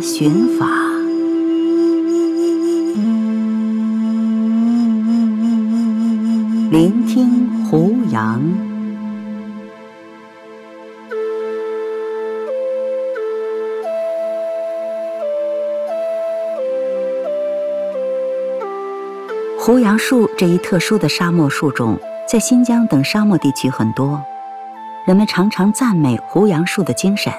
[0.00, 0.66] 寻法，
[6.70, 8.42] 聆听胡杨。
[19.58, 24.22] 胡杨树这一特殊的沙漠树种，在新疆等沙漠地区很多。
[25.04, 27.32] 人们常常赞美胡杨树的精神：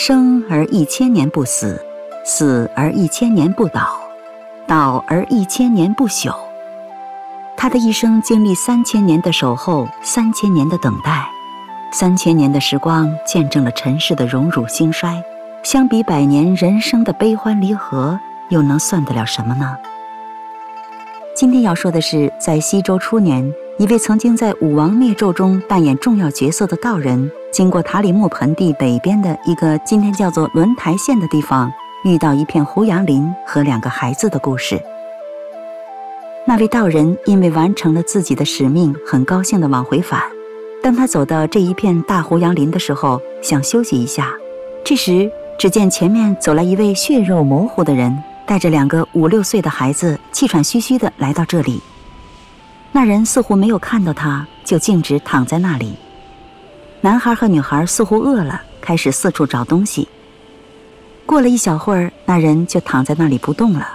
[0.00, 1.84] 生而一千年不死，
[2.24, 3.98] 死而一千年不倒，
[4.64, 6.32] 倒而一千年不朽。
[7.56, 11.26] 他的一生经历三千年的守候，三千年的等待，
[11.90, 15.20] 三千年的时光见证了尘世的荣辱兴衰。
[15.64, 18.16] 相比百年人生的悲欢离合，
[18.50, 19.76] 又能算得了什么呢？
[21.34, 31.72] 今天要说的是，在西周初年，一位曾经在武王灭纣中扮演重要角色的道人，经过塔里木盆地北边的一个今天叫做轮台县的地方，
[32.04, 34.80] 遇到一片胡杨林和两个孩子的故事。
[36.46, 40.22] 那位道人因为完成了自己的使命，很高兴地往回返。
[40.82, 44.32] 当他走到这一片大胡杨林的时候，想休息一下，
[44.84, 48.22] 这时只见前面走来一位血肉模糊的人。
[48.46, 51.82] 带着两个五六岁的孩子，气喘吁吁地来到这里。
[52.92, 55.98] 那人似乎没有看到他，就径直躺在那里。
[57.00, 60.08] 男孩和女孩似乎饿了，开始四处找东西。
[61.24, 63.86] 过了一小会儿，那人就躺在那里不动了。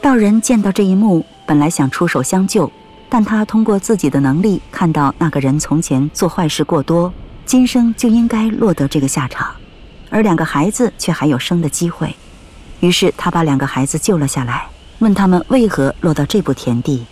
[0.00, 2.70] 道人见到这一幕，本来想出手相救，
[3.10, 7.12] 但他通过自己的能力看到那个人从前做坏事过多，
[7.44, 9.54] 今生就应该落得这个下场，
[10.08, 12.14] 而两个孩子却还有生的机会。
[12.80, 14.66] 于是他把两个孩子救了下来，
[15.00, 17.04] 问他们为何落到这步田地。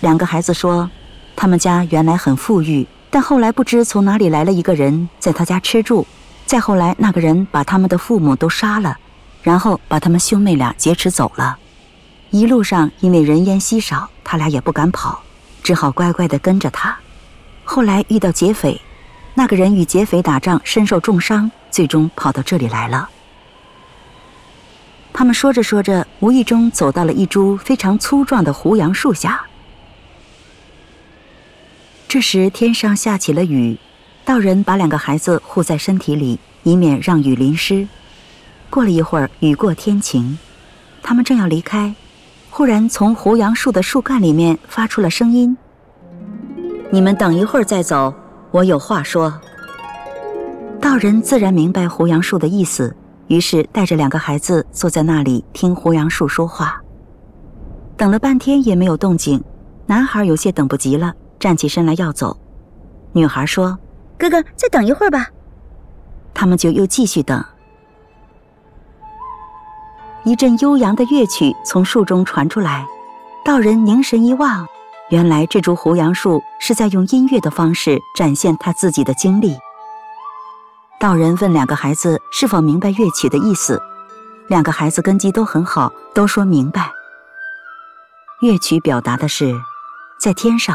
[0.00, 0.90] 两个孩子说，
[1.36, 6.04] 他们家原来很富裕，但后来不知从哪里来了一个人在他家吃住。
[6.46, 8.98] 再后来，那个人把他们的父母都杀了，
[9.40, 11.56] 然后把他们兄妹俩劫持走了。
[12.30, 15.22] 一路上因为人烟稀少，他俩也不敢跑，
[15.62, 16.92] 只好乖乖地跟着他。
[17.62, 18.80] 后来遇到劫匪，
[19.32, 23.08] 那个人与劫匪打仗，身受重伤，最终跑到这里来了。
[25.12, 29.40] 他们说着说着，无意中走到了一株非常粗壮的胡杨树下。
[32.14, 33.76] 这时天上下起了雨，
[34.24, 37.88] 道人把两个孩子护在身体里，以免让雨淋湿。
[38.70, 40.38] 过了一会儿，雨过天晴，
[41.02, 41.92] 他们正要离开，
[42.50, 45.58] 忽然从胡杨树的树干里面发出了声音
[46.88, 48.14] ：“你们等一会儿再走，
[48.52, 49.40] 我有话说。”
[50.80, 52.94] 道人自然明白胡杨树的意思。
[53.26, 56.80] 于是带着两个孩子坐在那里听胡杨树说话，
[57.96, 59.42] 等了半天也没有动静，
[59.86, 61.12] 男孩有些等不及了，
[61.44, 62.34] 站起身来要走。
[63.12, 63.78] 女孩说
[64.18, 65.26] ：“哥哥，再等一会儿吧。”
[66.32, 67.44] 他们就又继续等。
[70.24, 72.86] 一阵悠扬的乐曲从树中传出来，
[73.44, 74.66] 道人凝神一望，
[75.10, 79.54] 原来这株胡杨树是在用音乐的方式展现他自己的经历。
[80.98, 83.78] 道人问两个孩子是否明白乐曲的意思，
[84.48, 86.90] 两个孩子根基都很好，都说明白。
[88.40, 89.54] 乐曲表达的是，
[90.18, 90.74] 在天上，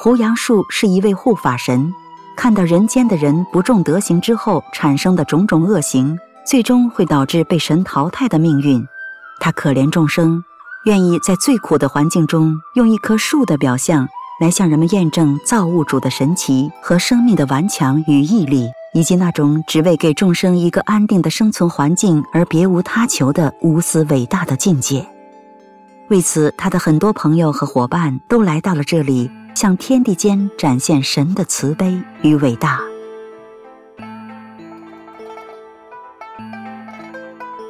[0.00, 1.92] 胡杨树是一位护法神，
[2.36, 6.16] 看到人间的人不重德行之后产生的种种恶行，
[6.46, 8.86] 最终会导致被神淘汰的命运。
[9.40, 10.40] 他可怜众生，
[10.84, 14.06] 愿意在最苦的环境中，用一棵树的表象
[14.40, 18.68] 来向人们验证造物主的神奇和生命的顽强与毅力。
[18.94, 25.06] 以及那种只为给众生一个安定的生存环境而别无他求的无私伟大的境界。
[26.08, 32.78] 为此，他的很多朋友和伙伴都来到了这里，向天地间展现神的慈悲与伟大。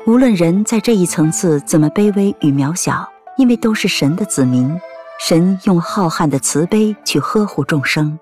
[0.06, 4.78] 无论人在这一层次怎么卑微与渺小，因为都是神的子民，
[5.19, 8.19] 神用浩瀚的慈悲去呵护众生。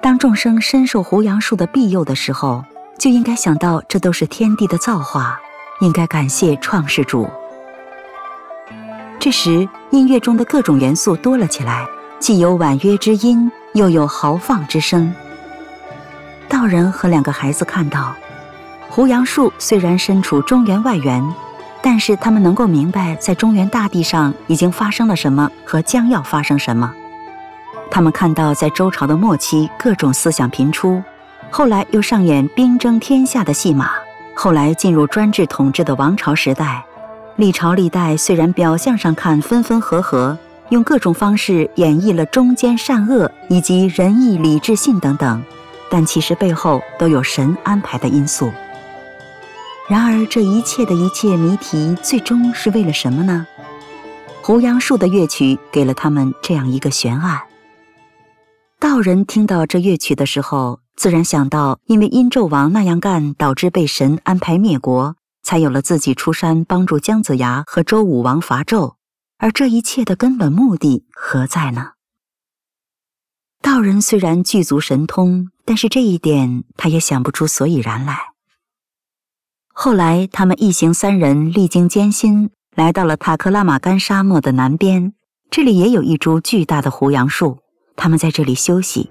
[0.00, 2.64] 当众生深受胡杨树的庇佑的时候，
[2.96, 5.40] 就应该想到这都是天地的造化，
[5.80, 7.28] 应该感谢创世主。
[9.18, 11.84] 这时，音乐中的各种元素多了起来，
[12.20, 15.12] 既有婉约之音，又有豪放之声。
[16.50, 18.14] 道人和两个孩子看到，
[18.90, 21.26] 胡杨树虽然身处中原外缘，
[21.80, 26.92] 但是他们能够明白，在中原大地上已经发生了什么和将要发生什么。
[27.90, 31.02] 他们看到，在周朝的末期，各种思想频出，
[31.50, 33.92] 后来又上演兵争天下的戏码，
[34.34, 36.84] 后来进入专制统治的王朝时代，
[37.36, 40.36] 历朝历代虽然表象上看分分合合，
[40.70, 45.42] 用各种方式演绎了忠奸善恶以及仁义礼智信等等，
[45.90, 48.50] 但其实背后都有神安排的因素。
[49.88, 53.46] 然而，这一切的一切谜题，最终是为了什么呢？
[54.40, 57.40] 胡杨树的乐曲给了他们这样一个悬案。
[58.78, 68.94] 道人听到这乐曲的时候，自然想到，因为殷纣王那样干，导致被神安排灭国，才有了自己出山帮助姜子牙和周武王伐纣。
[69.42, 71.92] 而这一切的根本目的何在呢？
[73.62, 78.18] 道人虽然具足神通，但是这一点他也想不出所以然来。
[79.68, 85.14] 后来，他们一行三人历经艰辛，来到了塔克拉玛干沙漠的南边。
[85.50, 87.58] 这里也有一株巨大的胡杨树，
[87.96, 89.10] 他们在这里休息。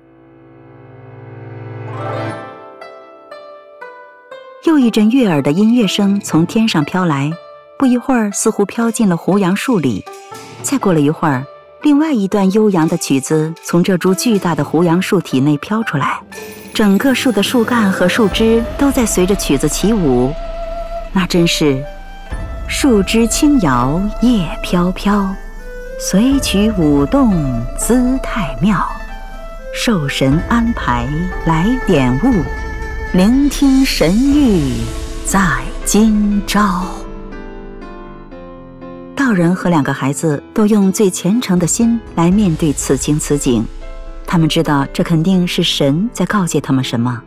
[4.66, 7.32] 又一阵悦耳的音乐声从天上飘来，
[7.80, 10.04] 不一会儿，似乎飘进了胡杨树里。
[10.62, 11.46] 再过了一会儿，
[11.82, 16.20] 另外一段悠扬的曲子从这株巨大的胡杨树体内飘出来，
[16.74, 20.34] 整个树的树干和树枝都在随着曲子起舞。
[21.14, 21.82] 那真是
[22.68, 25.34] 树枝轻摇，叶飘飘，
[25.98, 27.34] 随曲舞动，
[27.78, 28.86] 姿态妙。
[29.74, 31.08] 受神安排
[31.46, 32.44] 来点悟，
[33.14, 34.82] 聆听神谕
[35.26, 35.40] 在
[35.86, 36.84] 今朝。
[39.30, 43.64] 道人和两个孩子都用最虔诚的心来面对此情此景，
[44.26, 47.22] 他们知道这肯定是神在告诫他们什么。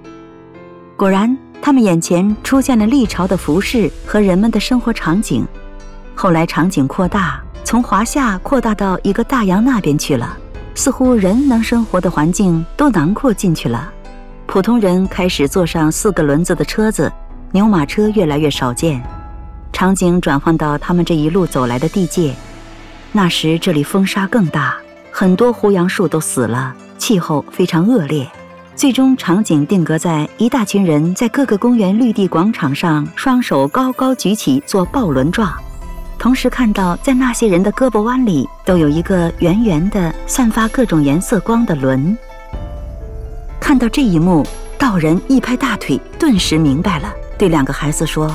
[0.96, 1.38] 果然。
[1.64, 5.46] 他们眼前出现了历朝的服饰和人们的生活场景，
[6.12, 10.36] 后来场景扩大，从华夏扩大到一个大洋那边去了，
[10.74, 13.88] 似乎人能生活的环境都囊括进去了。
[14.44, 17.12] 普通人开始坐上四个轮子的车子，
[17.52, 19.00] 牛马车越来越少见。
[19.72, 22.34] 场景转换到他们这一路走来的地界，
[23.10, 24.76] 那时这里风沙更大，
[25.10, 28.26] 很多胡杨树都死了，气候非常恶劣。
[28.74, 35.52] 最终场景定格在一大群人在各个公园绿地广场上，双手高高举起做抱轮状，
[36.18, 42.16] 同时看到在那些人的胳膊弯里都有一个圆圆的、散发各种颜色光的轮。
[43.60, 44.46] 看到这一幕，
[44.78, 48.34] 道人一拍大腿，顿时明白了，对两个孩子说：“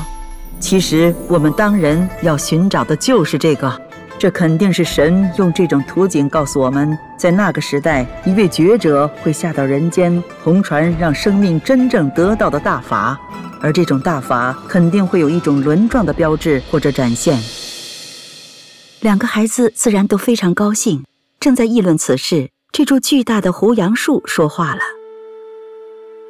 [0.60, 3.80] 其实我们当人要寻找的就是这个。”
[4.18, 13.16] 这肯定是神用这种图景告诉我们，在那个时代，一位觉者会下到人间，红船让生命真正得到的大法，
[13.60, 17.38] 而这种大法肯定会有一种轮状的标志或者展现。
[18.98, 21.04] 两个孩子自然都非常高兴，
[21.38, 24.80] 正在议论此事，这株巨大的胡杨树说话了：“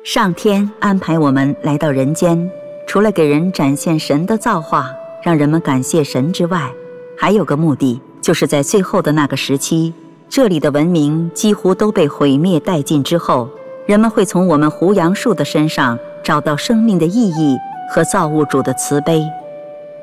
[0.04, 2.50] 上天安排我们来到人间，
[2.88, 4.90] 除了给人展现神的造化，
[5.22, 6.72] 让人们感谢神之外。”
[7.20, 9.92] 还有个目的，就是在最后的那个时期，
[10.26, 13.46] 这里的文明几乎都被毁灭殆尽之后，
[13.84, 17.58] 人们会从我们胡杨树的身上找到生命的意义
[17.90, 19.22] 和造物主的慈悲，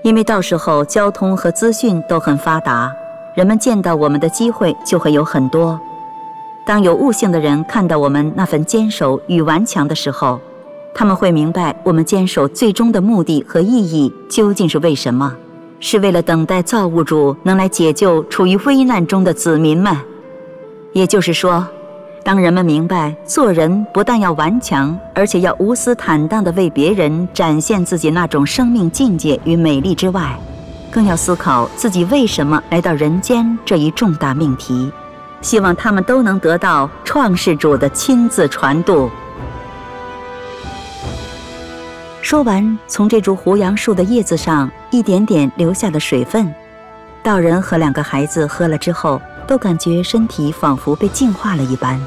[0.03, 2.93] 因为到时候交通和资讯都很发达，
[3.33, 5.79] 人们见到我们的机会就会有很多。
[6.67, 10.39] 当有悟性的人看到我们那份坚守与顽强的时候，
[10.97, 15.36] 他们会明白我们坚守最终的目的和意义究竟是为什么。
[15.81, 19.95] 是为了等待造物主能来解救处于危难中的子民们。
[20.94, 21.68] 也就是说，
[22.24, 30.40] 当人们明白做人不但要顽强，而且要无私坦荡地为别人展现自己那种生命境界与美丽之外，
[30.90, 34.90] 更要思考自己为什么来到人间这一重大命题。
[35.42, 39.09] 希望他们都能得到创世主的亲自传渡。
[42.25, 46.51] 说完，从这株胡杨树的叶子上一点点流下了水分。
[47.21, 52.01] 道人和两个孩子喝了之后，都感觉身体仿佛被净化了一般。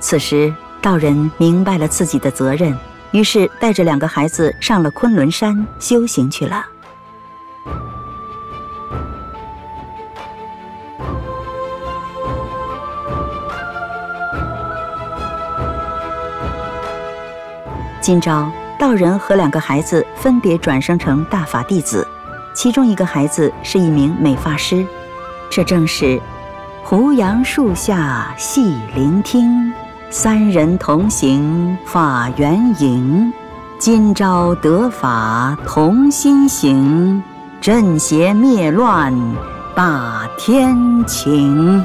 [0.00, 2.74] 此时，道人明白了自己的责任，
[3.10, 6.64] 于是带着两个孩子上了昆仑山修行去了。
[18.00, 18.50] 今朝。
[18.78, 22.06] 道人和两个孩子分别转生成大法弟子，
[22.54, 24.86] 其中一个孩子是一名美发师。
[25.50, 26.20] 这正是
[26.84, 29.72] 胡杨树下细聆听，
[30.10, 33.32] 三人同行法缘影。
[33.80, 37.20] 今朝得法同心行，
[37.60, 39.12] 镇邪灭乱
[39.74, 41.84] 把天晴。